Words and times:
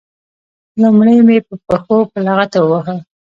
لومړی 0.81 1.17
مې 1.27 1.37
په 1.47 1.55
پښو 1.67 1.97
په 2.11 2.17
لغته 2.25 2.57
وواهه. 2.61 2.95